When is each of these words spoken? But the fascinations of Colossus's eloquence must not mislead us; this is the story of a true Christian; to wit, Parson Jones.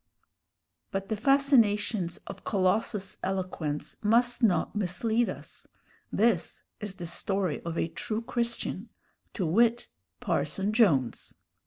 But 0.89 1.09
the 1.09 1.15
fascinations 1.15 2.17
of 2.25 2.43
Colossus's 2.43 3.19
eloquence 3.21 3.97
must 4.01 4.41
not 4.41 4.75
mislead 4.75 5.29
us; 5.29 5.67
this 6.11 6.63
is 6.79 6.95
the 6.95 7.05
story 7.05 7.61
of 7.61 7.77
a 7.77 7.87
true 7.87 8.23
Christian; 8.23 8.89
to 9.35 9.45
wit, 9.45 9.89
Parson 10.19 10.73
Jones. 10.73 11.35